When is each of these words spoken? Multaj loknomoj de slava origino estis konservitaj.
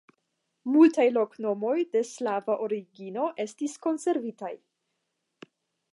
Multaj 0.75 1.05
loknomoj 1.17 1.75
de 1.97 2.03
slava 2.13 2.57
origino 2.69 3.27
estis 3.47 3.79
konservitaj. 3.87 4.53